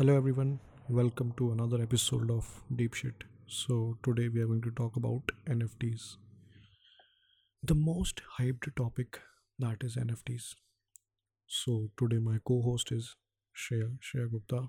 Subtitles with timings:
[0.00, 0.58] Hello everyone,
[0.88, 3.24] welcome to another episode of Deep Shit.
[3.46, 6.16] So today we are going to talk about NFTs.
[7.62, 9.20] The most hyped topic
[9.58, 10.54] that is NFTs.
[11.46, 13.16] So today my co-host is
[13.54, 14.68] Shreya, Shreya Gupta.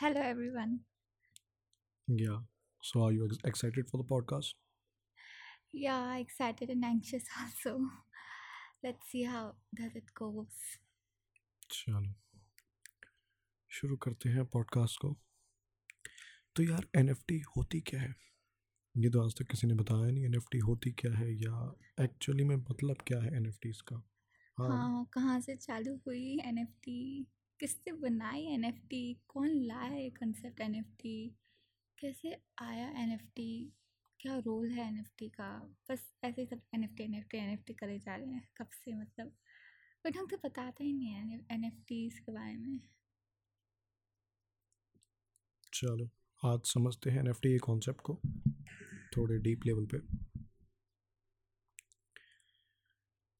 [0.00, 0.80] Hello, everyone.
[2.08, 2.38] Yeah.
[2.82, 4.54] So are you ex- excited for the podcast?
[5.72, 7.78] Yeah, excited and anxious also.
[8.82, 10.80] Let's see how does it goes.
[11.70, 12.23] चलो
[13.74, 15.16] शुरू करते हैं podcast को
[16.56, 18.14] तो यार NFT होती क्या है
[18.94, 22.56] ये तो आज तक किसी ने बताया नहीं एनएफटी होती क्या है या एक्चुअली में
[22.56, 23.50] मतलब क्या है एन
[23.88, 23.96] का
[24.58, 27.26] हाँ हाँ कहाँ से चालू हुई एनएफटी
[27.60, 31.16] किससे बनाई एनएफटी कौन लाया ये कंसेप्ट एनएफटी
[31.98, 33.50] कैसे आया एनएफटी
[34.20, 35.50] क्या रोल है एनएफटी का
[35.90, 39.32] बस ऐसे ही सब एन एफ़ टी करे जा रहे हैं कब से मतलब
[40.04, 42.78] ढंग से बताता ही नहीं है एनएफटीज के बारे में
[45.74, 46.10] चलो,
[46.44, 48.20] आज समझते हैं एनएफटी के कॉन्सेप्ट को,
[49.16, 49.98] थोड़े डीप लेवल पे।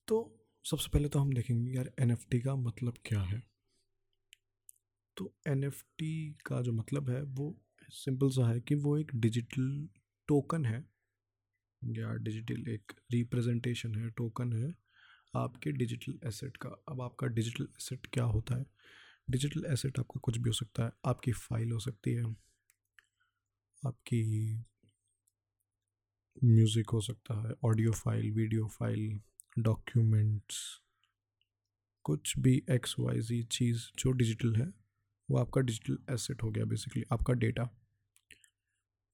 [0.09, 3.43] तो सबसे पहले तो हम देखेंगे यार एनएफटी का मतलब क्या है।
[5.17, 9.89] तो एनएफटी का जो मतलब है, वो सिंपल सा है कि वो एक डिजिटल
[10.29, 10.85] टोकन है।
[11.85, 14.75] या डिजिटल एक रिप्रेजेंटेशन है टोकन है
[15.37, 18.67] आपके डिजिटल एसेट का। अब आपका डिजिटल एसेट क्या होता है?
[19.31, 22.25] डिजिटल एसेट आपका कुछ भी हो सकता है, आपकी फ़ाइल हो सकती है,
[23.83, 24.23] आपकी
[26.45, 29.21] म्यूज़िक हो सकता है, audio file, video file,
[29.59, 30.81] documents,
[32.05, 34.73] कुछ भी एक्स वाई जी चीज़ जो डिजिटल है,
[35.31, 37.69] वो आपका डिजिटल एसेट हो गया बेसिकली आपका डेटा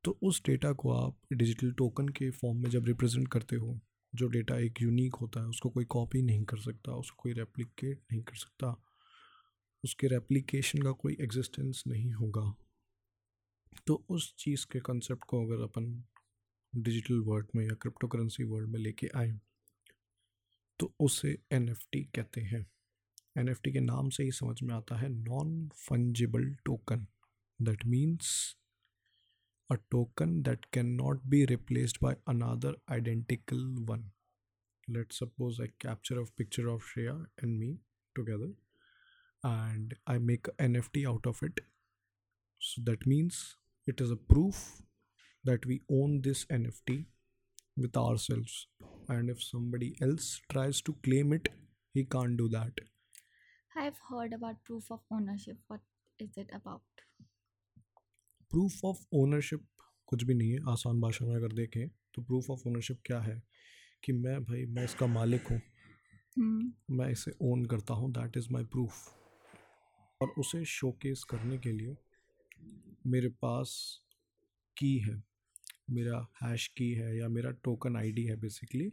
[0.04, 3.80] तो उस डेटा को आप डिजिटल टोकन के फॉर्म में जब रिप्रेजेंट करते हो,
[4.14, 8.02] जो डेटा एक यूनिक होता है, उसको कोई कॉपी नहीं कर सकता, उसको कोई रेप्लिकेट
[8.12, 8.76] नहीं कर सकता
[9.84, 12.54] उसके रेप्लिकेशन का कोई एग्जिस्टेंस नहीं होगा।
[13.86, 16.04] तो उस चीज़ के कंसेप्ट को अगर अपन
[16.76, 19.40] डिजिटल वर्ल्ड में या क्रिप्टो करेंसी वर्ल्ड में लेके आए
[20.80, 22.66] तो उसे एनएफटी कहते हैं।
[23.38, 27.06] एनएफटी के नाम से ही समझ में आता है non fungible token
[27.62, 28.56] that means
[29.70, 34.10] a token that can not be replaced by another identical one
[34.88, 37.78] Let's suppose I capture a picture of Shreya and me
[38.16, 38.48] together.
[39.44, 41.60] And I make an NFT out of it.
[42.60, 43.56] So that means
[43.86, 44.82] it is a proof
[45.44, 47.06] that we own this NFT
[47.76, 48.66] with ourselves.
[49.08, 51.48] And if somebody else tries to claim it,
[51.94, 52.72] he can't do that.
[53.76, 55.58] I've heard about proof of ownership.
[55.68, 55.80] What
[56.18, 56.82] is it about?
[58.50, 59.66] Proof of ownership
[60.08, 63.42] कुछ भी नहीं है आसान भाषा में अगर देखें तो प्रूफ ऑफ़ ओनरशिप क्या है
[64.04, 65.60] कि मैं भाई मैं इसका मालिक हूँ
[66.38, 66.60] Hmm.
[66.98, 68.98] मैं इसे ओन करता हूँ दैट इज़ माई प्रूफ
[70.20, 71.96] और उसे शोकेस करने के लिए
[73.06, 73.72] मेरे पास
[74.76, 75.22] की है।
[75.90, 78.90] मेरा हैश की है या मेरा टोकन आईडी है बेसिकली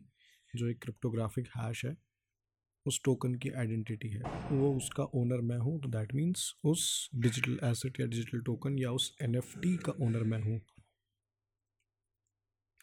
[0.54, 1.96] जो एक क्रिप्टोग्राफिक हैश है,
[2.86, 4.22] उस टोकन की आइडेंटिटी है।
[4.52, 8.92] वो उसका ओनर मैं हूँ तो दैट मीन्स उस डिजिटल एसेट या डिजिटल टोकन या
[8.92, 10.60] उस एनएफटी का ओनर मैं हूँ।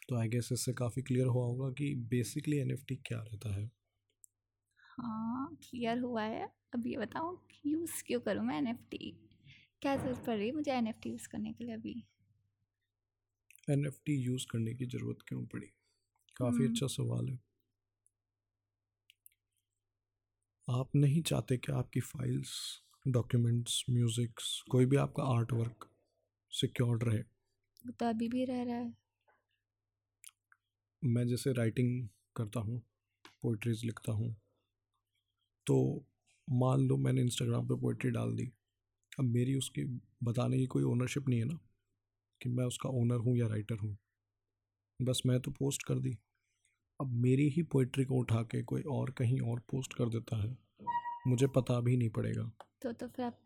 [0.09, 3.69] तो आई गेस इससे काफ़ी क्लियर हुआ होगा कि बेसिकली एनएफटी क्या रहता है।
[4.97, 7.35] हाँ क्लियर हुआ है। अब ये बताओ
[7.65, 9.13] यूज़ क्यों करूँ मैं एनएफटी
[9.81, 12.03] क्या ज़रूरत पड़ रही है मुझे एनएफटी यूज़ करने के लिए अभी?
[13.69, 15.67] एनएफटी यूज़ करने की ज़रूरत क्यों पड़ी?
[16.37, 17.39] काफ़ी हम्म। अच्छा सवाल है।
[20.67, 22.51] आप नहीं चाहते कि आपकी फाइल्स
[23.07, 25.89] डॉक्यूमेंट्स म्यूज़िक्स कोई भी आपका आर्ट वर्क
[26.51, 27.19] सिक्योर्ड रहे।
[27.85, 28.93] वो तो अभी भी रह रहा है।
[31.01, 32.81] मैं जैसे राइटिंग करता हूँ
[33.43, 34.35] पोइट्रीज लिखता हूँ
[35.67, 36.05] तो
[36.49, 38.51] मान लो मैंने इंस्टाग्राम पे पोइट्री डाल दी।
[39.19, 39.83] अब मेरी उसकी
[40.23, 41.59] बताने की कोई ओनरशिप नहीं है ना
[42.41, 43.97] कि मैं उसका ओनर हूँ या राइटर हूँ।
[45.01, 46.17] बस मैं तो पोस्ट कर दी।
[47.01, 50.57] अब मेरी ही पोइट्री को उठा के कोई और कहीं और पोस्ट कर देता है
[51.27, 53.39] मुझे पता भी नहीं पड़ेगा। तो तो फिर आप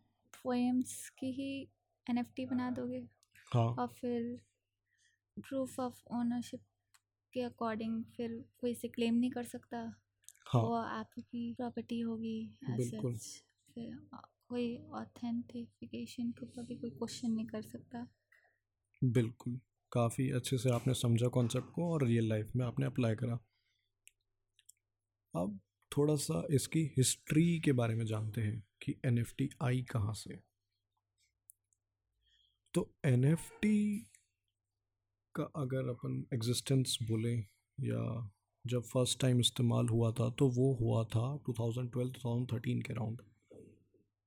[0.44, 1.68] पोएम्स की ही
[2.10, 3.02] एनएफटी बना दोगे?
[3.54, 4.40] हाँ। और फिर
[5.36, 6.60] प्रूफ ऑफ़ ओनरशिप
[7.32, 9.94] के अकॉर्डिंग फिर कोई इसे क्लेम नहीं कर सकता?
[10.52, 13.14] हाँ। वो आपकी प्रॉपर्टी होगी बिल्कुल।
[13.74, 13.98] फिर
[14.48, 18.06] कोई ऑथेंटिफिकेशन के ऊपर भी कोई क्वेश्चन नहीं कर सकता।
[19.04, 19.60] बिल्कुल
[19.92, 23.38] काफ़ी अच्छे से आपने समझा कॉन्सेप्ट को और रियल लाइफ में आपने अप्लाई करा।
[25.34, 25.60] अब
[25.96, 29.24] थोड़ा सा इसकी हिस्ट्री के बारे में जानते हैं कि एन
[29.62, 30.38] आई कहाँ से।
[32.74, 34.06] तो एनएफटी
[35.34, 37.44] का अगर अपन एग्जिस्टेंस बोलें
[37.80, 38.30] या
[38.66, 43.22] जब फ़र्स्ट टाइम इस्तेमाल हुआ था तो वो हुआ था 2012-2013 के अराउंड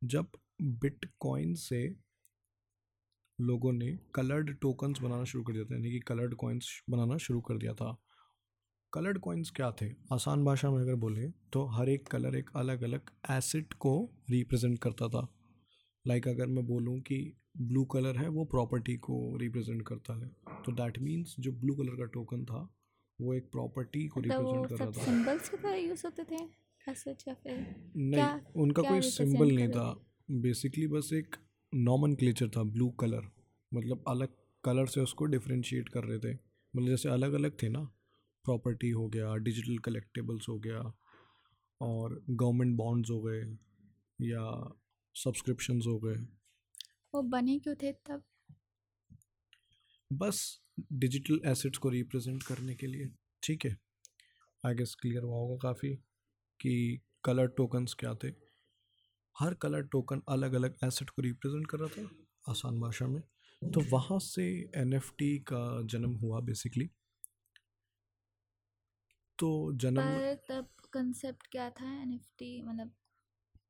[0.03, 0.27] जब
[0.61, 1.95] बिटकॉइन से
[3.41, 7.41] लोगों ने कलर्ड टोकन्स बनाना शुरू कर दिया था, यानी कि कलर्ड कॉइन्स बनाना शुरू
[7.41, 7.97] कर दिया था।
[8.93, 9.89] कलर्ड कॉइन्स क्या थे?
[10.13, 14.79] आसान भाषा में अगर बोले तो हर एक कलर एक अलग अलग एसिड को रिप्रेजेंट
[14.79, 15.27] करता था।
[16.07, 20.27] लाइक like अगर मैं बोलूँ कि ब्लू कलर है, वो प्रॉपर्टी को रिप्रेजेंट करता है।
[20.65, 22.75] तो दैट मीन्स जो ब्लू कलर का टोकन था
[23.23, 26.43] वो एक प्रॉपर्टी को रिप्रेजेंट कर रहा था। सिंबल्स की तरह यूज़ होते थे
[26.91, 27.57] ऐसे या फिर
[27.97, 31.35] नहीं क्या उनका क्या कोई सिंबल नहीं था। बेसिकली बस एक
[31.73, 33.29] नॉमन क्लेचर था ब्लू कलर
[33.73, 34.27] मतलब अलग
[34.63, 37.83] कलर से उसको डिफ्रेंशिएट कर रहे थे। मतलब जैसे अलग अलग थे ना।
[38.45, 40.93] प्रॉपर्टी हो गया डिजिटल कलेक्टेबल्स हो गया
[41.81, 43.41] और गवर्नमेंट बॉन्ड्स हो गए
[44.21, 44.73] या
[45.15, 46.15] सब्सक्रिप्शंस हो गए।
[47.13, 48.23] वो बने क्यों थे तब?
[50.13, 53.09] बस डिजिटल एसेट्स को रिप्रेजेंट करने के लिए।
[53.43, 53.75] ठीक है
[54.63, 55.93] आई गेस क्लियर हुआ होगा काफ़ी
[56.59, 58.27] कि कलर टोकन्स क्या थे।
[59.35, 63.21] हर कलर टोकन अलग अलग एसेट को रिप्रेजेंट कर रहा था आसान भाषा में।
[63.61, 64.45] तो वहाँ से
[64.77, 66.89] एनएफटी का जन्म हुआ बेसिकली
[69.39, 70.01] तो जन्म
[70.49, 72.91] तब कंसेप्ट क्या था एनएफटी मतलब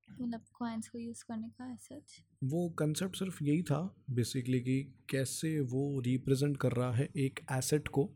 [0.10, 3.80] मतलब कॉइन्स को यूज़ करने का सच वो कंसेप्ट सिर्फ़ यही था
[4.10, 8.10] बेसिकली कि कैसे वो रिप्रेजेंट कर रहा है एक एसेट को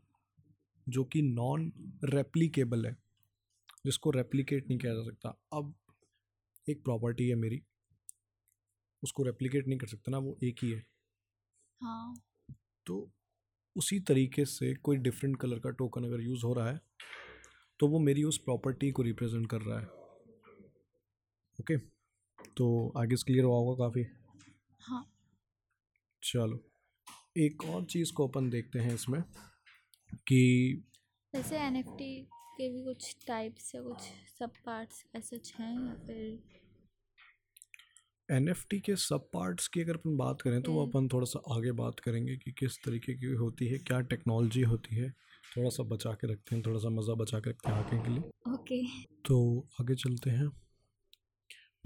[0.88, 1.72] जो कि नॉन
[2.04, 2.96] रेप्लिकेबल है
[3.86, 5.74] जिसको रेप्लिकेट नहीं किया जा सकता। अब
[6.66, 7.62] एक प्रॉपर्टी है मेरी
[9.02, 10.82] उसको रेप्लिकेट नहीं कर सकता ना वो एक ही है।
[11.80, 12.14] हाँ।
[12.86, 13.10] तो
[13.76, 16.80] उसी तरीके से कोई डिफरेंट कलर का टोकन अगर यूज़ हो रहा है
[17.80, 19.97] तो वो मेरी उस प्रॉपर्टी को रिप्रेजेंट कर रहा है।
[21.60, 21.76] ओके।
[22.56, 24.06] तो आगे से क्लियर हुआ होगा काफ़ी?
[24.80, 25.12] हाँ।
[26.22, 26.64] चलो।
[27.36, 29.22] एक और चीज़ को अपन देखते हैं इसमें
[30.26, 30.40] कि
[31.34, 34.00] वैसे एनएफटी के भी कुछ टाइप्स या कुछ
[34.38, 36.38] सब पार्ट्स ऐसे हैं या फिर
[38.30, 41.54] एनएफटी के सब पार्ट्स की अगर अपन बात करें तो वो हम्म। अपन थोड़ा सा
[41.56, 45.10] आगे बात करेंगे कि किस तरीके की होती है क्या टेक्नोलॉजी होती है।
[45.56, 48.10] थोड़ा सा बचा के रखते हैं थोड़ा सा मज़ा बचा के रखते हैं आगे के
[48.10, 48.82] लिए। ओके।
[49.24, 50.48] तो आगे चलते हैं।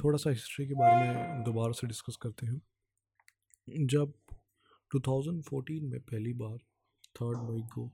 [0.05, 4.13] थोड़ा सा हिस्ट्री के बारे में दोबारा से डिस्कस करते हैं। जब
[4.91, 6.59] 2014 में पहली बार
[7.17, 7.89] थर्ड मई को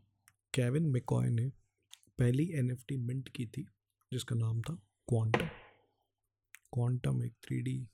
[0.55, 1.49] केविन मेकॉय ने
[2.19, 3.63] पहली एनएफटी मिंट की थी,
[4.13, 4.75] जिसका नाम था
[5.09, 5.47] क्वांटम।
[6.73, 7.85] क्वांटम एक थ्री डी,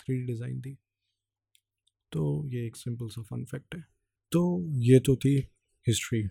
[0.00, 0.78] थ्री डिज़ाइन थी।
[2.12, 3.84] तो ये एक सिंपल सा फन फैक्ट है।
[4.32, 5.36] तो ये तो थी
[5.86, 6.22] हिस्ट्री।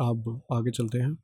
[0.00, 1.18] अब आगे चलते हैं।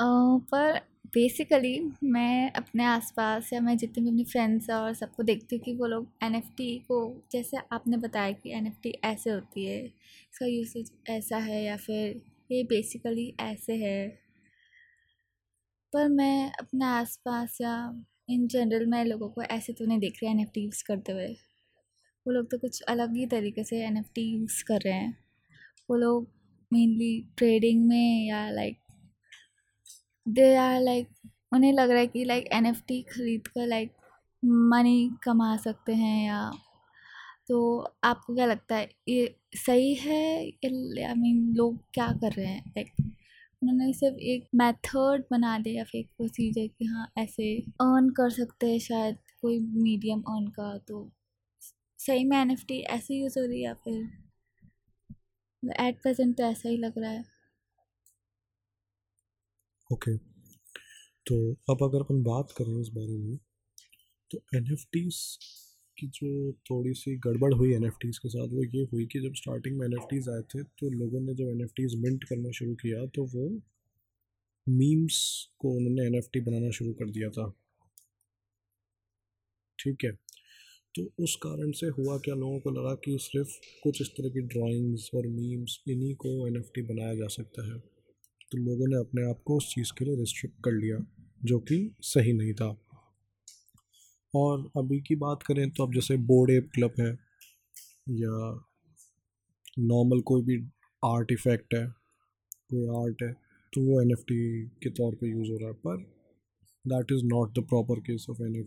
[0.00, 0.78] पर
[1.14, 5.64] बेसिकली मैं अपने आसपास या मैं जितने भी अपने फ्रेंड्स हैं और सबको देखती हूँ
[5.64, 6.98] कि वो लोग एनएफटी को,
[7.32, 12.20] जैसे आपने बताया कि एनएफटी ऐसे होती है, इसका यूसेज ऐसा है या फिर
[12.52, 14.08] ये बेसिकली ऐसे है।
[15.92, 17.74] पर मैं अपने आसपास या
[18.30, 21.26] इन जनरल मैं लोगों को ऐसे तो नहीं देख रही एन एफ़ यूज़ करते हुए।
[22.26, 25.16] वो लोग तो कुछ अलग ही तरीके से एनएफटी यूज़ कर रहे हैं।
[25.90, 26.28] वो लोग
[26.72, 28.78] मेनली ट्रेडिंग में या लाइक
[30.26, 31.08] दे आर लाइक,
[31.52, 33.92] उन्हें लग रहा है कि लाइक एन एफ़ टी खरीद कर लाइक
[34.70, 36.40] मनी कमा सकते हैं या
[37.48, 37.58] तो
[38.04, 40.20] आपको क्या लगता है, ये सही है
[41.04, 42.62] आई मीन लोग क्या कर रहे हैं?
[42.68, 42.92] लाइक
[43.62, 48.30] उन्होंने सिर्फ़ एक मेथड बना दिया या फिर एक प्रोसीजर कि हाँ ऐसे अर्न कर
[48.30, 51.08] सकते हैं शायद कोई मीडियम अर्न का तो
[51.98, 54.02] सही में एन एफ़ टी ऐसे यूज़ हो रही है या फिर
[55.80, 57.24] एट प्रेजेंट तो ऐसा ही लग रहा है?
[59.90, 60.16] ओके।
[61.26, 61.36] तो
[61.70, 63.36] अब अगर अपन बात करें इस बारे में
[64.30, 64.76] तो एन
[65.96, 69.78] की जो थोड़ी सी गड़बड़ हुई एन के साथ, वो ये हुई कि जब स्टार्टिंग
[69.78, 69.98] में एन
[70.30, 73.48] आए थे तो लोगों ने जब एन मिंट करना शुरू किया तो वो
[74.66, 75.18] मीम्स
[75.58, 77.50] को उन्होंने एनएफटी बनाना शुरू कर दिया था।
[79.78, 80.12] ठीक है?
[80.94, 82.34] तो उस कारण से हुआ क्या?
[82.34, 83.50] लोगों को लगा कि सिर्फ़
[83.82, 87.99] कुछ इस तरह की ड्राइंग्स और मीम्स इन्हीं को एनएफटी बनाया जा सकता है।
[88.52, 90.96] तो लोगों ने अपने आप को उस चीज़ के लिए रिस्ट्रिक्ट कर लिया,
[91.44, 92.68] जो कि सही नहीं था।
[94.34, 97.10] और अभी की बात करें तो अब जैसे बोर्ड एप क्लब है,
[98.14, 98.36] या
[99.80, 100.56] नॉर्मल कोई भी
[101.02, 101.86] आर्ट इफ़ेक्ट है,
[102.70, 103.32] कोई आर्ट है
[103.72, 104.36] तो वो NFT
[104.82, 105.96] के तौर पे यूज़ हो रहा है। पर
[106.84, 108.62] that is not the proper case of N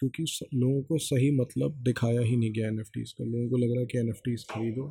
[0.00, 3.80] क्योंकि लोगों को सही मतलब दिखाया ही नहीं गया एन का। लोगों को लग रहा
[3.80, 4.86] है कि एन खरीदो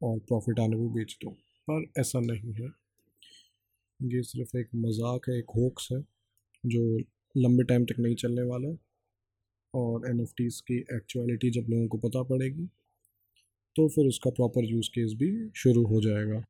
[0.00, 1.30] और प्रॉफिट आने को बेच दो,
[1.70, 2.68] पर ऐसा नहीं है।
[4.00, 6.00] ये सिर्फ़ एक मज़ाक है, एक होक्स है,
[6.64, 6.98] जो
[7.34, 8.78] लंबे टाइम तक नहीं चलने वाला है।
[9.74, 12.66] और एन की एक्चुअलिटी जब लोगों को पता पड़ेगी
[13.76, 16.40] तो फिर उसका प्रॉपर यूज़ केस भी शुरू हो जाएगा।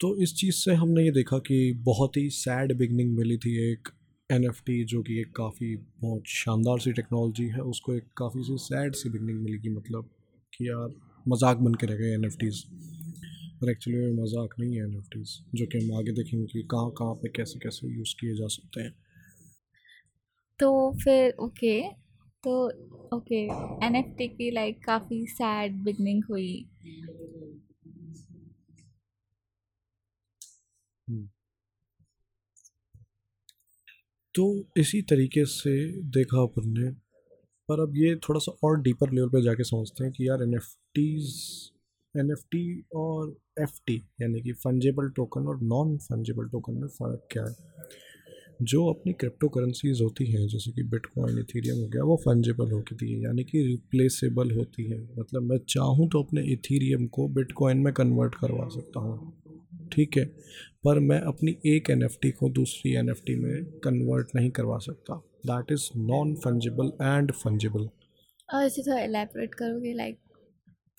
[0.00, 3.88] तो इस चीज़ से हमने ये देखा कि बहुत ही सैड बिगनिंग मिली थी एक
[4.30, 8.94] एनएफटी जो कि एक काफ़ी बहुत शानदार सी टेक्नोलॉजी है। उसको एक काफ़ी सी सैड
[8.94, 10.10] सी बिगनिंग मिलेगी मतलब
[10.52, 10.94] कि यार,
[11.28, 12.30] मज़ाक बन के रह गए एन
[13.54, 15.02] पर एक्चुअली में मज़ाक नहीं है एन
[15.54, 18.80] जो कि हम आगे देखेंगे कि कहाँ कहाँ पे कैसे कैसे यूज़ किए जा सकते
[18.80, 18.94] हैं
[20.60, 21.80] तो फिर ओके
[22.44, 22.54] तो
[23.14, 23.42] ओके
[23.86, 26.66] एनएफटी की लाइक काफ़ी सैड बिगनिंग हुई
[31.08, 31.28] हम्म।
[34.34, 34.44] तो
[34.76, 35.74] इसी तरीके से
[36.12, 36.90] देखा अपन ने
[37.68, 40.58] पर अब ये थोड़ा सा और डीपर लेवल पे जाके समझते हैं कि यार एन
[42.18, 47.54] एनएफटी और एफटी यानी कि फंजेबल टोकन और नॉन फंजेबल टोकन में फ़र्क क्या है?
[48.62, 53.12] जो अपनी क्रिप्टो करेंसीज होती हैं, जैसे कि बिटकॉइन इथीरियम हो गया, वो फंजेबल होती
[53.12, 57.92] है, यानी कि रिप्लेसेबल होती है। मतलब मैं चाहूँ तो अपने इथीरियम को बिटकॉइन में
[57.94, 59.42] कन्वर्ट करवा सकता हूँ,
[59.92, 60.24] ठीक है?
[60.84, 65.88] पर मैं अपनी एक एनएफटी को दूसरी एनएफटी में कन्वर्ट नहीं करवा सकता। That is
[65.96, 67.88] non fungible and fungible
[68.54, 70.18] और इसे थोड़ा एलेबरेट करोगे लाइक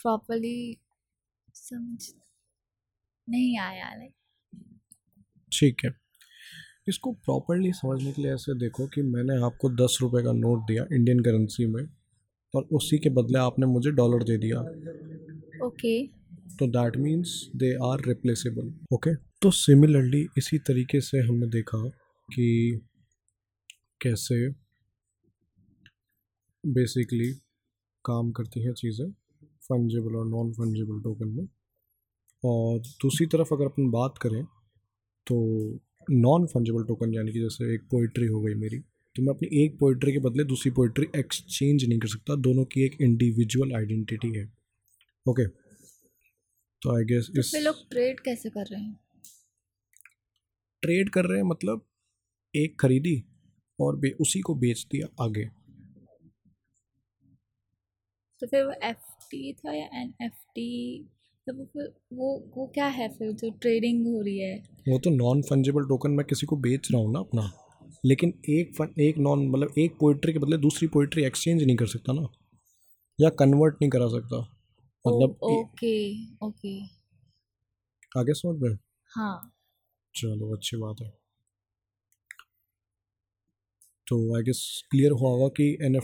[0.02, 0.78] प्रॉपरली
[1.56, 2.14] समझ
[3.28, 4.14] नहीं आया लाइक
[5.52, 5.92] ठीक है।
[6.90, 10.86] इसको प्रॉपरली समझने के लिए ऐसे देखो कि मैंने आपको दस रुपये का नोट दिया
[10.94, 11.84] इंडियन करेंसी में
[12.54, 14.60] और उसी के बदले आपने मुझे डॉलर दे दिया।
[15.66, 15.96] ओके
[16.60, 21.88] तो that means they are replaceable okay तो सिमिलरली इसी तरीके से हमने देखा
[22.30, 22.48] कि
[24.02, 24.38] कैसे
[26.64, 27.32] बेसिकली
[28.06, 29.08] काम करती हैं चीज़ें।
[29.66, 31.48] फंजेबल और नॉन फंजेबल टोकन में।
[32.44, 34.44] और दूसरी तरफ़ अगर अपन बात करें
[35.28, 35.38] तो
[36.08, 38.80] नॉन फंजेबल टोकन यानी कि जैसे एक पोइट्री हो गई मेरी
[39.16, 42.84] तो मैं अपनी एक पोइट्री के बदले दूसरी पोइट्री एक्सचेंज नहीं कर सकता। दोनों की
[42.86, 44.46] एक इंडिविजुअल आइडेंटिटी है।
[45.26, 49.00] ओके तो आई गेस तो इस लोग ट्रेड कैसे कर रहे हैं?
[50.84, 51.86] ट्रेड कर रहे हैं मतलब
[52.54, 53.24] एक खरीदी
[53.80, 55.46] और उसी को बेच दिया आगे।
[58.42, 58.98] तो फिर वो एफ़
[59.32, 61.06] टी था या एन एफ़ टी
[61.48, 64.58] तो वो फिर वो वो क्या है फिर जो ट्रेडिंग हो रही है?
[64.88, 67.52] वो तो नॉन फंजेबल टोकन मैं किसी को बेच रहा हूँ ना अपना
[68.06, 71.88] लेकिन एक फन एक नॉन मतलब एक पोइट्री के बदले दूसरी पोइट्री एक्सचेंज नहीं कर
[71.88, 72.28] सकता ना
[73.22, 74.40] या कन्वर्ट नहीं करा सकता
[75.08, 75.96] मतलब ओके
[76.46, 76.80] ओके।
[78.18, 78.78] आगे समझ में?
[79.06, 79.52] हाँ।
[80.16, 81.25] चलो अच्छी बात है।
[84.08, 85.96] तो आई गेस क्लियर हुआ होगा कि एन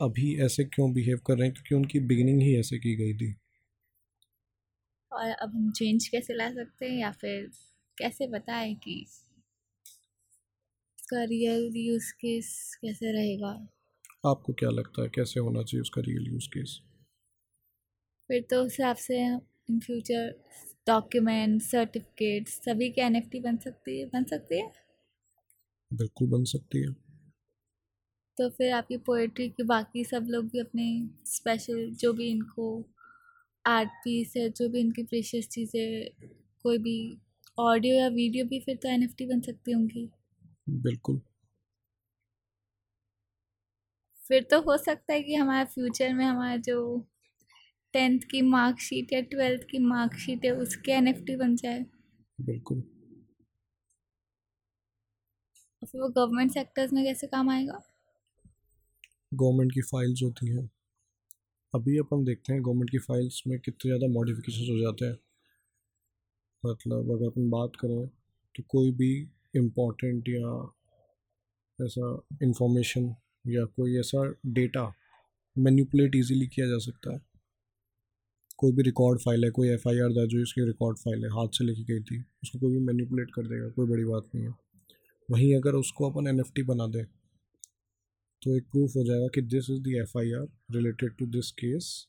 [0.00, 1.54] अभी ऐसे क्यों बिहेव कर रहे हैं?
[1.54, 3.34] क्योंकि उनकी बिगिनिंग ही ऐसे की गई थी।
[5.12, 7.50] और अब हम चेंज कैसे ला सकते हैं या फिर
[7.98, 9.04] कैसे बताएँ कि
[10.98, 12.50] इसका रियल यूज़ केस
[12.82, 13.54] कैसे रहेगा?
[14.24, 16.78] आपको क्या लगता है कैसे होना चाहिए उसका रियल यूज़ केस
[18.30, 19.18] फिर तो उस हिसाब से
[19.68, 20.28] इन फ्यूचर
[20.86, 24.70] डॉक्यूमेंट सर्टिफिकेट सभी के एन बन सकती है बन सकती है?
[25.90, 26.94] बिल्कुल बन सकती है।
[28.38, 30.86] तो फिर आपकी पोइट्री के बाकी सब लोग भी अपने
[31.28, 32.68] स्पेशल जो भी इनको
[33.64, 36.28] आर्ट पीस है जो भी इनकी प्रेशियस चीज़ें
[36.64, 36.96] कोई भी
[37.58, 40.08] ऑडियो या वीडियो भी फिर तो एनएफटी बन सकती होंगी।
[40.80, 41.20] बिल्कुल।
[44.20, 46.76] फिर तो हो सकता है कि हमारे फ्यूचर में हमारा जो
[47.94, 51.84] टेंथ की मार्कशीट या ट्वेल्थ की मार्कशीट है उसके एनएफटी बन जाए।
[52.38, 52.82] बिल्कुल।
[55.82, 57.80] और फिर वो गवर्नमेंट सेक्टर्स में कैसे काम आएगा?
[59.34, 60.68] गवर्नमेंट की फाइल्स होती हैं।
[61.74, 65.18] अभी अपन देखते हैं गवर्नमेंट की फाइल्स में कितने ज़्यादा मॉडिफिकेशन हो जाते हैं।
[66.62, 68.06] मतलब अगर अपन बात करें
[68.54, 69.12] तो कोई भी
[69.56, 70.54] इम्पोर्टेंट या
[71.78, 72.10] ऐसा
[72.42, 73.14] इंफॉर्मेशन
[73.46, 74.24] या कोई ऐसा
[74.54, 74.92] डेटा
[75.56, 77.20] मैनिपुलेट इजीली किया जा सकता है।
[78.58, 81.30] कोई भी रिकॉर्ड फ़ाइल है, कोई एफ़ आई आर दर्ज हुई उसकी रिकॉर्ड फ़ाइल है,
[81.30, 84.44] हाथ से लेके गई थी, उसको कोई भी मैनिपुलेट कर देगा, कोई बड़ी बात नहीं
[84.44, 84.54] है।
[85.28, 87.04] वहीं अगर उसको अपन एन एफ़ टी बना दें
[88.44, 91.50] तो एक प्रूफ हो जाएगा कि this is the F I R related to this
[91.50, 92.06] case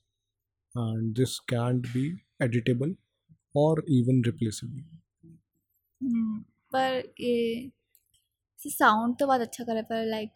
[0.77, 2.07] and this can't be
[2.41, 2.95] editable
[3.55, 4.81] और इवन रिप्लेसेबल
[6.73, 7.71] पर ये
[8.59, 10.29] साउंड तो बहुत अच्छा करे पर लाइक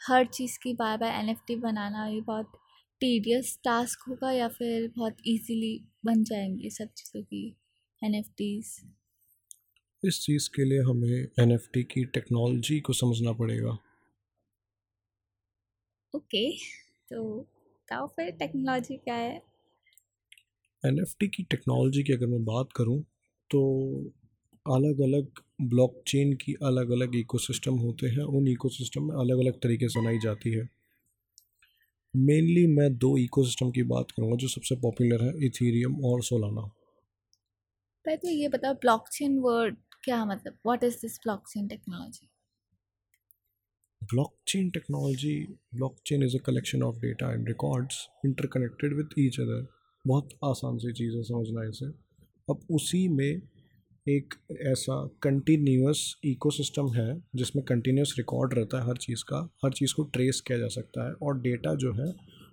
[0.00, 2.52] हर चीज़ की बार बार एन एफ़ टी बनाना ये बहुत
[3.00, 7.56] टीडियस टास्क होगा या फिर बहुत इजीली बन जाएँगे सब चीज़ों की
[8.02, 8.50] एनएफटी
[10.02, 13.78] इस चीज़ के लिए हमें एन एफ़ टी की टेक्नोलॉजी को समझना पड़ेगा।
[16.14, 16.50] ओके
[17.08, 19.40] तो बताओ फिर टेक्नोलॉजी क्या है?
[20.84, 23.00] एनएफटी की टेक्नोलॉजी की अगर मैं बात करूँ
[23.50, 23.60] तो
[24.66, 29.88] अलग अलग ब्लॉकचेन की अलग अलग इकोसिस्टम होते हैं। उन इकोसिस्टम में अलग अलग तरीके
[29.88, 30.68] से बनाई जाती है।
[32.14, 36.62] मेनली मैं दो इकोसिस्टम की बात करूँगा जो सबसे पॉपुलर है इथीरियम और सोलाना।
[38.04, 40.58] पहले ये बताओ ब्लॉकचेन वर्ड क्या मतलब?
[40.66, 42.28] What is this blockchain technology
[44.02, 45.36] blockchain technology,
[45.74, 47.94] blockchain is a collection of data and records
[48.26, 49.66] interconnected with each other.
[50.06, 51.86] बहुत आसान सी चीज़ है, समझना इसे।
[52.50, 53.42] अब उसी में
[54.08, 59.94] एक ऐसा कंटिन्यूस इकोसिस्टम है, जिसमें कंटिन्यूस रिकॉर्ड रहता है हर चीज़ का। हर चीज़
[59.94, 62.12] को ट्रेस किया जा सकता है और डेटा जो है,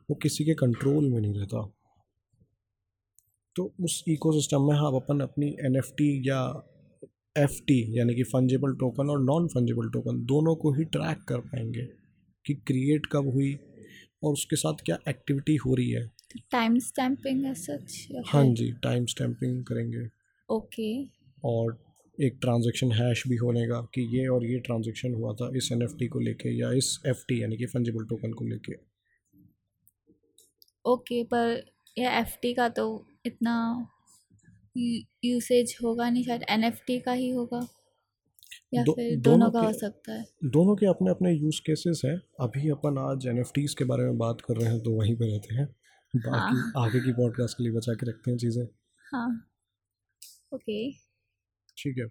[0.09, 1.73] वो किसी के कंट्रोल में नहीं रहता।
[3.55, 6.65] तो उस इकोसिस्टम में आप अपन अपनी एनएफटी या
[7.39, 11.87] एफटी यानी कि फंजेबल टोकन और नॉन फंजेबल टोकन दोनों को ही ट्रैक कर पाएँगे
[12.45, 13.59] कि क्रिएट कब हुई
[14.23, 16.11] और उसके साथ क्या एक्टिविटी हो रही है।
[16.51, 20.07] टाइम स्टैम्पिंग सच हाँ जी टाइम स्टैम्पिंग करेंगे।
[20.49, 21.05] ओके
[21.45, 21.77] और
[22.21, 26.07] एक ट्रांजेक्शन हैश भी होने का कि ये और ये ट्रांजेक्शन हुआ था इस एनएफटी
[26.07, 28.73] को लेके या इस एफटी यानी कि फंजेबल टोकन को लेके।
[30.85, 31.63] ओके okay, पर
[31.97, 33.55] ये एफ़ का तो इतना
[34.75, 37.67] यूसेज होगा नहीं शायद एनएफटी का ही होगा
[38.73, 42.01] या दो, फिर दोनों दोनों का हो सकता है। दोनों के अपने अपने यूज़ केसेस
[42.05, 43.43] हैं। अभी अपन आज एन
[43.77, 45.65] के बारे में बात कर रहे हैं तो वहीं पे रहते हैं।
[46.13, 48.65] बाकी हाँ। आगे की पॉडकास्ट के लिए बचा के रखते हैं चीज़ें।
[49.05, 49.29] हाँ।
[50.53, 50.79] ओके।
[51.77, 52.05] ठीक है।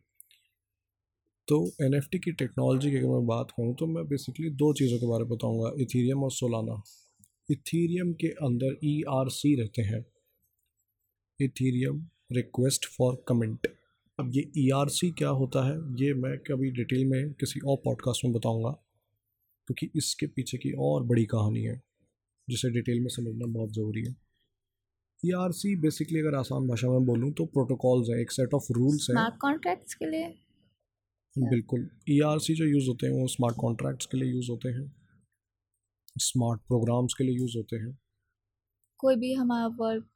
[1.49, 5.07] तो एनएफटी की टेक्नोलॉजी की अगर मैं बात करूँ तो मैं बेसिकली दो चीज़ों के
[5.07, 6.83] बारे में बताऊँगा। इथीरियम और सोलाना
[7.49, 10.05] इथीरियम के अंदर ईआरसी रहते हैं।
[11.41, 13.67] Ethereum request for comment.
[14.19, 18.33] अब ये ईआरसी क्या होता है ये मैं कभी डिटेल में किसी और पॉडकास्ट में
[18.33, 18.71] बताऊँगा
[19.69, 21.81] क्योंकि इसके पीछे की और बड़ी कहानी है
[22.49, 24.15] जिसे डिटेल में समझना बहुत ज़रूरी है।
[25.23, 28.73] ई आर सी बेसिकली अगर आसान भाषा में बोलूँ तो प्रोटोकॉल्स हैं एक सेट ऑफ़
[28.73, 30.29] रूल्स हैं। स्मार्ट कॉन्ट्रैक्ट्स के लिए?
[31.37, 34.69] बिल्कुल। ई आर सी जो यूज़ होते हैं वो स्मार्ट कॉन्ट्रैक्ट्स के लिए यूज़ होते
[34.69, 34.93] हैं।
[36.19, 37.99] स्मार्ट प्रोग्राम्स के लिए यूज़ होते हैं।
[38.99, 40.09] कोई भी हमारा वर्क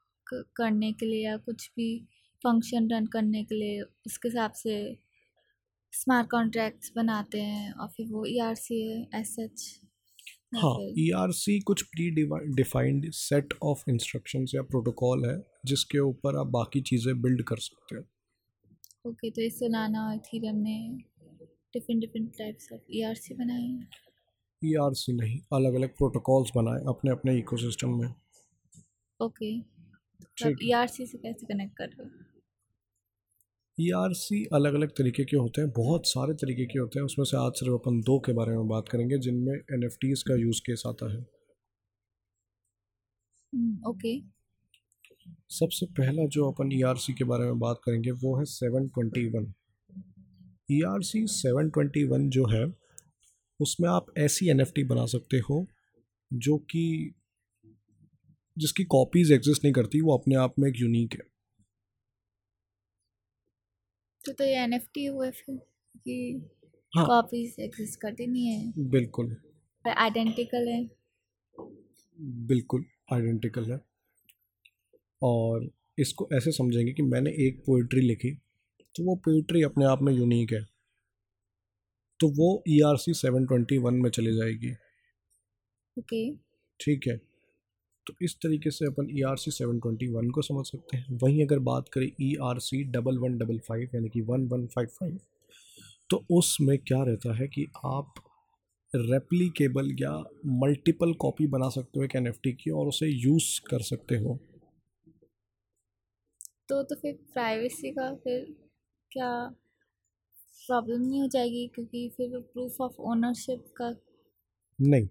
[0.56, 1.88] करने के लिए या कुछ भी
[2.44, 4.76] फ़ंक्शन रन करने के लिए उसके हिसाब से
[5.92, 8.80] स्मार्ट कॉन्ट्रैक्ट्स बनाते हैं और फिर वो E R C
[9.14, 9.68] S H
[10.54, 12.08] हाँ ई आर सी कुछ pre
[12.54, 15.36] defined set of instructions या प्रोटोकॉल है
[15.66, 18.04] जिसके ऊपर आप बाकी चीज़ें बिल्ड कर सकते हैं।
[19.06, 20.74] ओके okay, तो इस सोलाना और इथीरियम ने
[21.74, 23.88] different different types of E R C बनाए हैं?
[24.62, 28.08] ई आर सी नहीं अलग अलग प्रोटोकॉल्स बनाए अपने अपने इकोसिस्टम में।
[29.20, 29.71] ओके आप
[30.38, 32.10] ई आर सी से कैसे कनेक्ट कर रहे हो?
[33.78, 37.04] ई आर सी अलग अलग तरीके के होते हैं बहुत सारे तरीके के होते हैं।
[37.04, 40.60] उसमें से आज सिर्फ़ अपन दो के बारे में बात करेंगे जिनमें एनएफटी का यूज़
[40.60, 41.24] केस आता है।
[43.52, 44.20] Hmm, okay.
[45.50, 48.88] सबसे पहला जो अपन ई आर सी के बारे में बात करेंगे वो है seven
[48.88, 49.52] twenty one
[50.70, 52.64] E R C seven twenty one जो है
[53.60, 55.66] उसमें आप ऐसी एन एफ़ टी बना सकते हो
[56.32, 56.84] जो कि
[58.56, 61.32] जिसकी कॉपीज़ एग्जिस्ट नहीं करती वो अपने आप में एक यूनिक है।
[64.24, 65.56] तो तो ये एन एफ़ टी हुए फिर
[65.96, 66.42] कि
[66.92, 69.34] हाँ। कॉपीज एग्जिस्ट करती नहीं है। बिल्कुल।
[69.84, 70.82] पर आइडेंटिकल है।
[72.48, 73.80] बिल्कुल आइडेंटिकल है।
[75.22, 78.30] और इसको ऐसे समझेंगे कि मैंने एक पोइट्री लिखी
[78.94, 80.66] तो वो पोइट्री अपने आप में यूनिक है।
[82.20, 84.72] तो वो E R C seven twenty one में चली जाएगी।
[85.96, 86.38] Okay okay.
[86.80, 87.31] ठीक है।
[88.06, 91.18] तो इस तरीके से अपन E R C seven twenty one को समझ सकते हैं।
[91.22, 94.66] वहीं अगर बात करें E R C double one double five यानी कि वन वन
[94.66, 95.18] फाइव फाइव
[96.10, 98.14] तो उसमें क्या रहता है कि आप
[98.94, 100.12] रेप्लिकेबल या
[100.62, 104.38] मल्टीपल कॉपी बना सकते हो एक एन की और उसे यूज़ कर सकते हो।
[106.68, 108.44] तो तो फिर प्राइवेसी का फिर
[109.12, 109.30] क्या
[110.66, 111.66] प्रॉब्लम नहीं हो जाएगी?
[111.74, 113.90] क्योंकि फिर प्रूफ ऑफ़ ओनरशिप का
[114.78, 115.08] नहीं।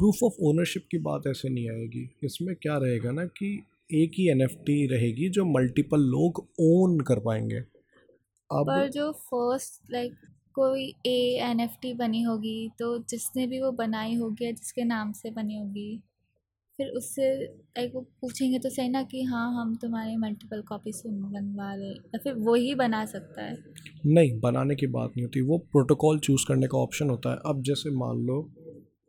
[0.00, 4.28] प्रूफ ऑफ़ ओनरशिप की बात ऐसे नहीं आएगी। इसमें क्या रहेगा ना कि एक ही
[4.28, 7.58] एनएफटी रहेगी जो मल्टीपल लोग ओन कर पाएँगे।
[8.50, 10.14] अब पर जो फ़र्स्ट लाइक
[10.54, 15.30] कोई ए एन बनी होगी तो जिसने भी वो बनाई होगी या जिसके नाम से
[15.30, 16.00] बनी होगी
[16.78, 21.08] फिर उससे लाइक वो पूछेंगे तो सही ना कि हाँ हम तुम्हारे मल्टीपल कॉपी से
[21.08, 23.56] बनवा रहे या फिर वो ही बना सकता है।
[24.06, 27.62] नहीं बनाने की बात नहीं होती। वो प्रोटोकॉल चूज़ करने का ऑप्शन होता है। अब
[27.62, 28.50] जैसे मान लो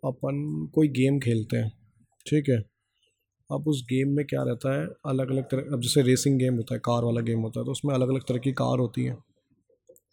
[0.03, 1.71] अपन कोई गेम खेलते हैं
[2.25, 2.57] ठीक है?
[3.49, 6.75] अब उस गेम में क्या रहता है अलग अलग तरह अब जैसे रेसिंग गेम होता
[6.75, 9.17] है कार वाला गेम होता है तो उसमें अलग अलग तरह की कार होती हैं।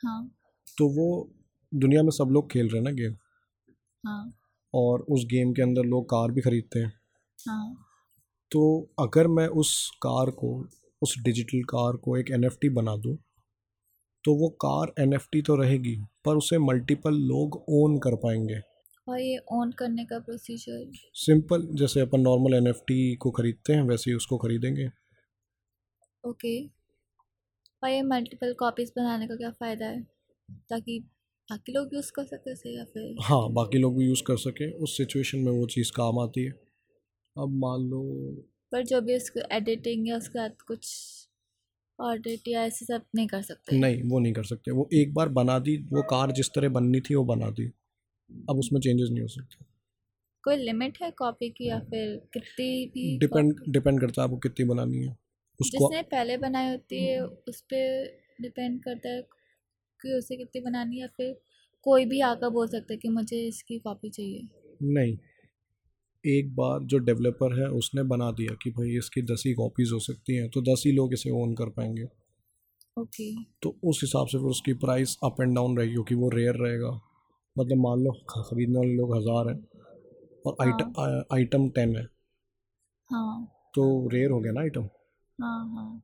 [0.04, 0.30] हाँ।
[0.78, 1.06] तो वो
[1.72, 3.14] दुनिया में सब लोग खेल रहे हैं ना गेम?
[4.04, 4.32] हाँ।
[4.74, 6.92] और उस गेम के अंदर लोग कार भी ख़रीदते हैं।
[7.38, 7.76] हाँ।
[8.52, 8.62] तो
[9.00, 10.52] अगर मैं उस कार को
[11.02, 13.16] उस डिजिटल कार को एक एनएफटी बना दूँ
[14.24, 18.60] तो वो कार एनएफटी तो रहेगी पर उसे मल्टीपल लोग ओन कर पाएँगे।
[19.08, 20.84] और ये ऑन करने का प्रोसीजर
[21.16, 24.88] सिंपल जैसे अपन नॉर्मल एनएफटी को ख़रीदते हैं वैसे ही उसको ख़रीदेंगे।
[26.24, 26.52] ओके
[27.82, 30.02] और ये मल्टीपल कॉपीज़ बनाने का क्या फ़ायदा है?
[30.70, 30.98] ताकि
[31.48, 33.14] बाकी लोग यूज़ कर सकते थे या फिर?
[33.22, 36.50] हाँ बाकी लोग भी यूज़ कर सकें। उस सिचुएशन में वो चीज़ काम आती है।
[37.36, 38.02] अब मान लो
[38.72, 40.92] पर जो भी उसको एडिटिंग या उसके बाद कुछ
[41.98, 45.28] ऑडिट या ऐसे सब नहीं कर सकते। नहीं वो नहीं कर सकते। वो एक बार
[45.34, 47.70] बना दी वो कार जिस तरह बननी थी वो बना दी।
[48.50, 49.64] अब उसमें चेंजेस नहीं हो सकते।
[50.44, 54.66] कोई लिमिट है कॉपी की या फिर कितनी भी डिपेंड डिपेंड करता है आपको कितनी
[54.66, 55.16] बनानी है।
[55.60, 59.22] उसको जिसने पहले बनाई होती है उस पर डिपेंड करता है
[60.00, 61.40] कि उसे कितनी बनानी है या फिर
[61.82, 64.48] कोई भी आकर बोल सकता है कि मुझे इसकी कॉपी चाहिए।
[64.82, 65.16] नहीं।
[66.24, 69.98] एक बार जो डेवलपर है उसने बना दिया कि भाई इसकी दस ही कॉपीज़ हो
[69.98, 73.44] सकती हैं तो दस ही लोग इसे ओन कर पाएँगे। Okay okay.
[73.62, 77.07] तो उस हिसाब से फिर उसकी प्राइस अप एंड डाउन रहेगी क्योंकि वो रेयर रहेगा।
[77.58, 79.58] मतलब मान लो ख़रीदने वाले लोग हज़ार हैं
[80.46, 80.92] और आइटम
[81.34, 82.04] आइटम टेन है।
[83.10, 83.44] हाँ।
[83.74, 84.88] तो रेयर हो गया ना आइटम
[85.38, 86.02] हाँ हाँ।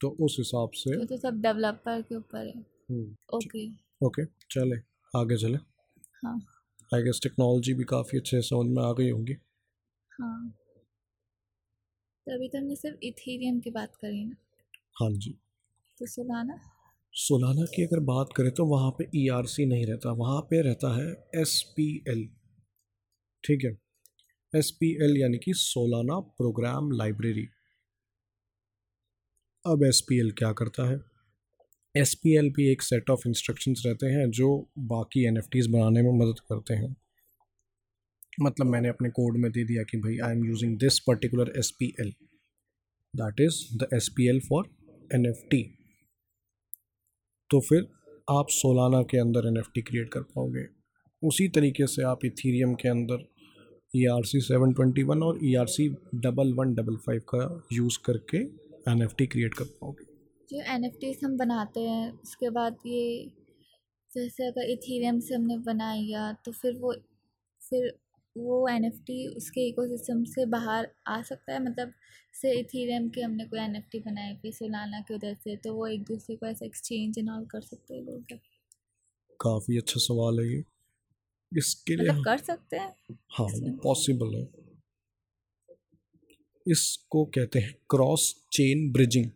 [0.00, 2.58] तो उस हिसाब से तो सब डेवलपर के ऊपर है।
[2.90, 3.66] हम्म, ओके
[4.06, 4.76] ओके चले
[5.14, 5.58] आगे चले।
[6.24, 6.38] हाँ।
[6.94, 9.36] आई गेस टेक्नोलॉजी भी काफ़ी अच्छे से समझ में आ गई होंगी।
[10.12, 10.52] हाँ।
[12.26, 14.36] तो अभी तो हमने सिर्फ़ इथेरियम की बात करी ना।
[15.00, 15.34] हाँ जी।
[15.98, 16.54] तो सोलाना
[17.14, 19.28] सोलाना की अगर बात करें तो वहाँ पे ई
[19.66, 22.28] नहीं रहता, वहाँ पे रहता है एसपीएल
[23.44, 23.70] ठीक है?
[24.52, 27.46] एसपीएल यानी कि सोलाना प्रोग्राम लाइब्रेरी।
[29.64, 31.00] अब एसपीएल क्या करता है?
[31.94, 35.40] एसपीएल भी एक सेट ऑफ़ इंस्ट्रक्शंस रहते हैं जो बाकी एन
[35.72, 36.94] बनाने में मदद करते हैं।
[38.40, 41.70] मतलब मैंने अपने कोड में दे दिया कि भाई I am using this particular S
[41.78, 42.12] P L
[43.14, 44.70] that is the S P L for
[45.14, 45.62] N F T
[47.50, 47.86] तो फिर
[48.30, 50.64] आप सोलाना के अंदर एन एफ़ टी क्रिएट कर पाओगे।
[51.22, 53.24] उसी तरीके से आप इथीरियम के अंदर
[53.94, 55.88] E R C seven twenty one और E R C
[56.26, 57.40] double one double five का
[57.72, 58.38] यूज़ करके
[58.90, 60.04] एन एफ़ टी क्रिएट कर पाओगे।
[60.48, 63.30] जो एन एफ़ टी हम बनाते हैं, उसके बाद ये
[64.10, 66.92] जैसे अगर इथीरियम से हमने बनाया तो फिर वो,
[67.62, 67.92] फिर
[68.40, 71.92] वो एनएफटी उसके इकोसिस्टम से बाहर आ सकता है मतलब
[72.34, 75.74] से इथीरियम के हमने कोई एन एफ़ टी बनाए फिर सोलाना की वजह से तो
[75.74, 78.38] वो एक दूसरे को ऐसे एक्सचेंज एंड ऑल कर सकते हैं लोग।
[79.40, 80.62] काफ़ी अच्छा सवाल है ये।
[81.52, 82.94] इसके लिए मतलब कर सकते हैं।
[83.32, 84.46] हाँ ये पॉसिबल है।
[86.66, 89.30] इसको कहते हैं cross chain bridging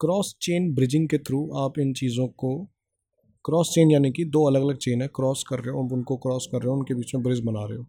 [0.00, 2.56] cross chain bridging के थ्रू आप इन चीज़ों को
[3.44, 6.48] क्रॉस चेन यानी कि दो अलग अलग चेन है क्रॉस कर रहे हो उनको क्रॉस
[6.52, 7.86] कर रहे हो उनके बीच में ब्रिज बना रहे हो।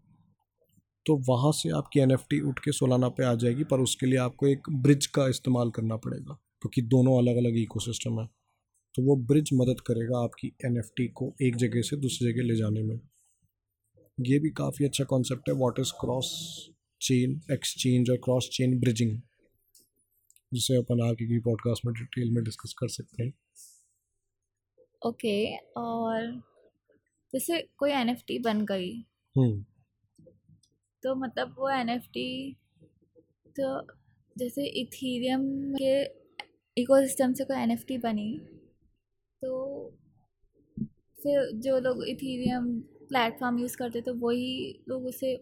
[1.09, 2.11] तो वहाँ से आपकी एन
[2.47, 5.95] उठ के सोलाना पे आ जाएगी पर उसके लिए आपको एक ब्रिज का इस्तेमाल करना
[5.95, 8.25] पड़ेगा क्योंकि दोनों अलग अलग इकोसिस्टम है।
[8.95, 12.81] तो वो ब्रिज मदद करेगा आपकी एनएफटी को एक जगह से दूसरी जगह ले जाने
[12.83, 12.99] में।
[14.17, 16.29] ये भी काफ़ी अच्छा कॉन्सेप्ट है what is cross
[17.01, 19.19] chain exchange और क्रॉस चेन ब्रिजिंग
[20.51, 23.33] जिसे अपन आगे की पॉडकास्ट में डिटेल में डिस्कस कर सकते हैं।
[25.07, 26.31] ओके okay, और
[27.33, 28.93] जैसे कोई एनएफटी बन गई
[29.35, 29.65] हम्म।
[31.03, 32.55] तो मतलब वो एनएफटी
[33.59, 33.87] तो
[34.37, 35.41] जैसे इथीरियम
[35.73, 36.03] के
[36.81, 38.41] इकोसिस्टम से कोई एनएफटी बनी
[39.41, 39.89] तो
[41.23, 45.35] फिर जो लोग इथीरियम प्लेटफॉर्म यूज़ करते तो वही लोग उसे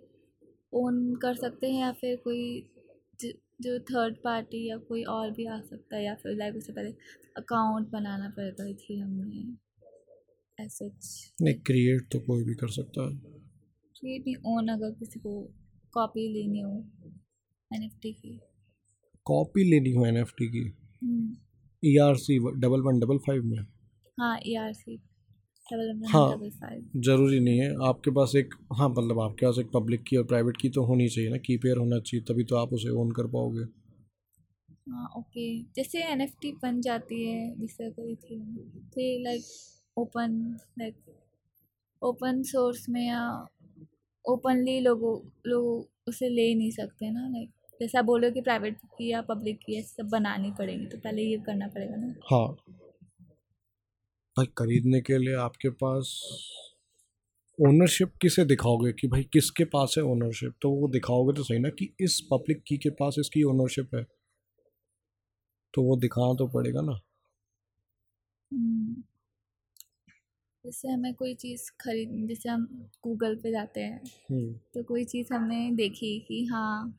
[0.74, 2.70] ओन कर सकते हैं या फिर कोई
[3.62, 6.89] जो थर्ड पार्टी या कोई और भी आ सकता है या फिर लाइक उसे पहले
[7.38, 9.58] अकाउंट बनाना पड़ेगा थी हमें
[10.60, 10.89] ऐसा
[11.41, 13.37] नहीं क्रिएट तो कोई भी कर सकता है।
[13.99, 15.41] क्रिएट नहीं ओन अगर किसी को
[15.93, 16.71] कॉपी लेनी हो
[17.75, 18.39] एनएफटी की।
[19.25, 20.65] कॉपी लेनी हो एनएफटी की?
[21.83, 23.65] E R C double one double five में?
[24.19, 24.99] हाँ ई आर सी
[26.05, 26.27] हाँ
[26.95, 30.57] ज़रूरी नहीं है। आपके पास एक हाँ मतलब आपके पास एक पब्लिक की और प्राइवेट
[30.57, 33.27] की तो होनी चाहिए ना। की पेयर होना चाहिए तभी तो आप उसे ओन कर
[33.27, 33.65] पाओगे।
[34.89, 38.39] हाँ ओके जैसे एन एफ़ टी बन जाती है जिससे करी थी
[38.95, 39.43] तो like
[39.97, 40.95] open like
[42.01, 43.47] open source में या
[44.27, 47.49] ओपनली लोगों लोग उसे ले नहीं सकते ना लाइक
[47.81, 51.67] जैसे बोलो कि प्राइवेट की या पब्लिक की सब बनानी पड़ेगी तो पहले ये करना
[51.67, 52.15] पड़ेगा ना?
[52.31, 52.47] हाँ।
[54.37, 56.21] भाई खरीदने के लिए आपके पास
[57.61, 61.69] ओनरशिप किसे दिखाओगे कि भाई किसके पास है ओनरशिप तो वो दिखाओगे तो सही ना
[61.69, 64.03] कि इस पब्लिक की के पास इसकी ओनरशिप है।
[65.73, 66.99] तो वो दिखाना तो पड़ेगा ना।
[68.53, 69.03] हम्म।
[70.67, 72.63] जैसे हमें कोई चीज़ खरीद जैसे हम
[73.03, 74.01] गूगल पे जाते हैं
[74.32, 76.89] हम्म। तो कोई चीज़ हमने देखी कि हाँ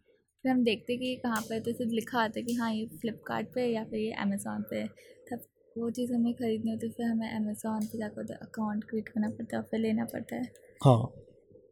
[0.45, 3.49] फिर हम देखते कि कहाँ पर तो सिर्फ़ लिखा आता है कि हाँ ये फ्लिपकार्ट
[3.55, 4.87] पे या फिर ये अमेज़ोन पे
[5.31, 5.43] तब
[5.77, 9.29] वो चीज़ हमें ख़रीदनी होती है फिर हमें अमेज़ोन पे जाकर तो अकाउंट क्रिएट करना
[9.29, 10.51] पड़ता है और फिर लेना पड़ता है।
[10.81, 11.13] हाँ।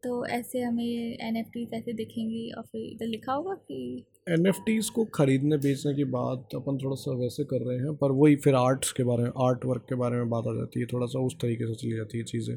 [0.03, 4.53] तो ऐसे हमें एन एफ़ ऐसे दिखेंगी और फिर इधर लिखा होगा कि एन
[4.95, 8.55] को खरीदने, बेचने की बात अपन थोड़ा सा वैसे कर रहे हैं, पर वही फिर
[8.55, 11.19] आर्ट्स के बारे में आर्ट वर्क के बारे में बात आ जाती है, थोड़ा सा
[11.19, 12.57] उस तरीके से चली जाती है चीज़ें।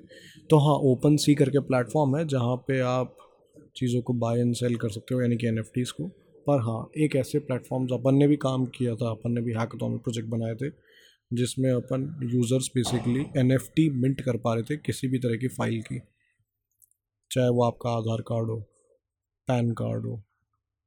[0.49, 3.15] तो हाँ ओपन सी करके प्लेटफॉर्म है, जहाँ पे आप
[3.75, 6.07] चीज़ों को बाय एंड सेल कर सकते हो, यानी कि एन को।
[6.47, 9.91] पर हाँ एक ऐसे प्लेटफॉर्म्स अपन ने भी काम किया था, अपन ने भी हैकाथॉन
[9.91, 10.69] में प्रोजेक्ट बनाए थे,
[11.31, 15.81] जिसमें अपन यूज़र्स बेसिकली एनएफटी मिंट कर पा रहे थे, किसी भी तरह की फ़ाइल
[15.81, 15.99] की।
[17.31, 18.59] चाहे वो आपका आधार कार्ड हो,
[19.47, 20.23] पैन कार्ड हो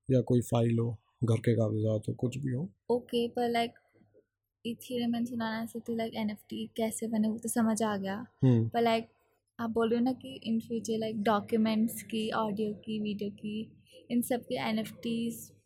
[0.08, 0.90] या कोई फ़ाइल हो
[1.24, 3.72] घर के कागजात हो कुछ भी हो। ओके पर लाइक
[4.64, 8.68] इथेरियम एंड सोलाना से तो लाइक एनएफटी कैसे बने वो तो समझ आ गया। हम्म।
[8.68, 9.08] पर लाइक
[9.58, 13.72] आप बोल रहे हो ना कि इन फ्यूचर लाइक डॉक्यूमेंट्स की ऑडियो की वीडियो की
[14.10, 14.82] इन सब की एन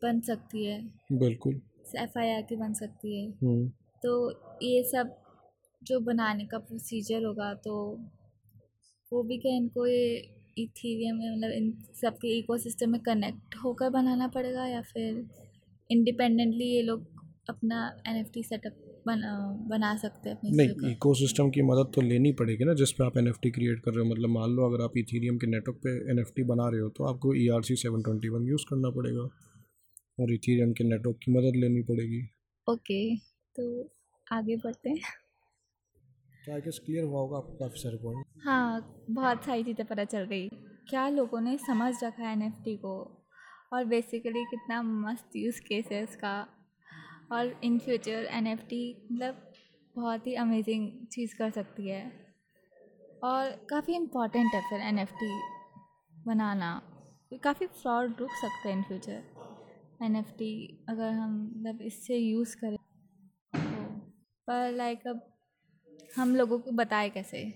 [0.03, 1.61] बन सकती है। बिल्कुल।
[1.97, 3.67] एफ़ आई आर की बन सकती है। हम्म।
[4.03, 4.31] तो
[4.63, 5.15] ये सब
[5.81, 7.73] जो बनाने का प्रोसीजर होगा तो
[9.11, 10.17] वो भी क्या इनको ये
[10.57, 15.23] इथीरियम में मतलब इन सब के इकोसिस्टम में कनेक्ट होकर बनाना पड़ेगा या फिर
[15.89, 17.05] इंडिपेंडेंटली ये लोग
[17.49, 19.33] अपना एन एफ़ सेटअप बना
[19.69, 23.51] बना सकते हैं नहीं। इकोसिस्टम की। मदद तो लेनी पड़ेगी ना जिस पे आप एनएफटी
[23.51, 26.67] क्रिएट कर रहे हो। मतलब मान लो अगर आप इथीरियम के नेटवर्क पे एनएफटी बना
[26.69, 29.29] रहे हो तो आपको E R C seven twenty one use करना पड़ेगा।
[30.19, 32.21] और इथीरियम के नेटवर्क की मदद लेनी पड़ेगी।
[32.67, 32.99] ओके
[33.55, 33.65] तो
[34.31, 35.01] आगे बढ़ते हैं।
[36.47, 40.03] तो आई गेस क्लियर हुआ होगा आपको काफ़ी सारे पॉइंट हाँ बहुत सारी चीज़ें पता
[40.05, 40.47] चल गई
[40.89, 42.93] क्या लोगों ने समझ रखा है एन को?
[43.73, 46.35] और बेसिकली कितना मस्त यूज़ केस है उसका
[47.31, 48.81] और इन फ्यूचर एनएफटी
[49.11, 49.41] मतलब
[49.95, 52.01] बहुत ही अमेजिंग चीज़ कर सकती है।
[53.23, 55.31] और काफ़ी इंपॉर्टेंट है फिर एनएफटी
[56.25, 56.71] बनाना।
[57.43, 63.83] काफ़ी फ्रॉड रुक सकते हैं इन फ्यूचर एनएफटी अगर हम मतलब इससे यूज़ करें तो।
[64.47, 65.36] पर लाइक अब
[66.15, 67.53] हम लोगों को बताए कैसे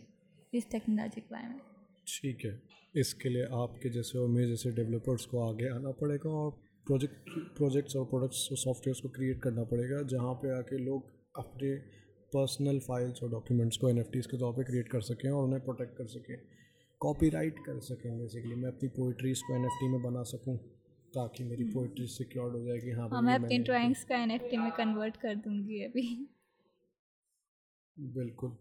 [0.54, 1.60] इस टेक्नोलॉजी के बारे में?
[2.08, 2.62] ठीक है।
[2.96, 6.52] इसके लिए आपके जैसे और मेरे जैसे डेवलपर्स को आगे आना पड़ेगा और
[6.86, 11.06] प्रोजेक्ट प्रोजेक्ट्स और प्रोडक्ट्स और सॉफ्टवेयर्स को क्रिएट करना पड़ेगा जहाँ पे आके लोग
[11.38, 11.76] अपने
[12.34, 15.98] पर्सनल फाइल्स और डॉक्यूमेंट्स को एनएफटी के तौर पे क्रिएट कर सकें और उन्हें प्रोटेक्ट
[15.98, 16.36] कर सकें।
[17.02, 20.58] कॉपीराइट कर सकें बेसिकली मैं अपनी पोइट्रीज़ को एन में बना सकूँ
[21.14, 25.18] ताकि मेरी पोइट्री सिक्योर्ड हो जाएगी। हाँ हाँ मैं अपनी ड्राइंग्स का एनएफटी में कन्वर्ट
[25.18, 26.28] कर दूँगी अभी।
[28.00, 28.58] बिल्कुल।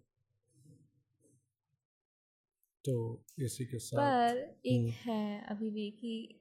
[2.84, 6.40] तो इसी के साथ पर एक हम्म। है अभी भी कि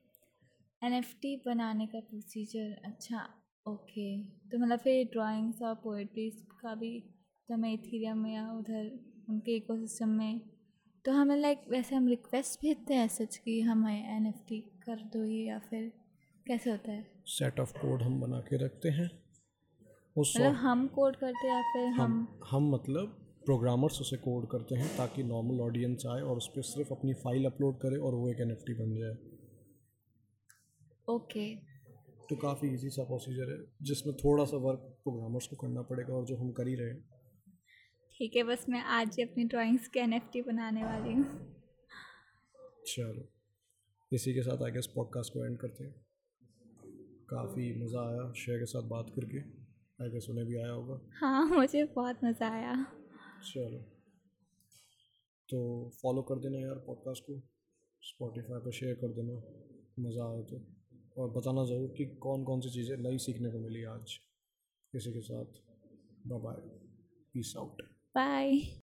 [0.84, 1.02] एन
[1.46, 3.30] बनाने का प्रोसीजर अच्छा
[3.68, 7.00] ओके तो मतलब फिर ड्राइंग्स और पोइट्रीज का भी
[7.50, 8.92] तो हमें इथीरियम में या उधर
[9.30, 10.40] उनके इकोसिस्टम में
[11.06, 15.44] तो हमें लाइक वैसे हम रिक्वेस्ट भेजते हैं सच कि हमें एनएफटी कर दो ये
[15.46, 15.92] या फिर
[16.48, 17.12] कैसे होता है?
[17.28, 19.29] सेट ऑफ़ कोड हम बना के रखते हैं।
[20.16, 24.48] उस मतलब हम कोड करते हैं या फिर हम हम हम मतलब प्रोग्रामर्स उसे कोड
[24.52, 28.16] करते हैं ताकि नॉर्मल ऑडियंस आए और उस पर सिर्फ़ अपनी फ़ाइल अपलोड करे और
[28.16, 29.16] वो एक एनएफटी बन जाए।
[31.08, 31.46] ओके
[32.30, 36.26] तो काफ़ी इजी सा प्रोसीजर है जिसमें थोड़ा सा वर्क प्रोग्रामर्स को करना पड़ेगा और
[36.26, 37.02] जो हम कर ही रहे हैं।
[38.16, 41.24] ठीक है बस मैं आज ही अपनी ड्राइंग्स के एन बनाने वाली हूँ।
[42.88, 43.28] चलो
[44.12, 45.94] इसी के साथ आई गेस पॉडकास्ट को एंड करते हैं।
[47.30, 49.59] काफ़ी मज़ा आया शेयर के साथ बात करके।
[50.02, 52.74] आई गेस उन्हें भी आया होगा। हाँ मुझे बहुत मज़ा आया।
[53.54, 53.80] चलो।
[55.50, 57.40] तो फॉलो कर देना यार पॉडकास्ट को।
[58.04, 59.34] स्पॉटिफाई पर शेयर कर देना
[60.00, 60.62] मज़ा आया तो।
[61.18, 64.14] और बताना ज़रूर कि कौन कौन सी चीज़ें नई सीखने को मिली आज।
[64.94, 65.60] किसी के साथ
[66.28, 66.62] bye bye
[67.34, 67.82] peace out
[68.16, 68.60] bye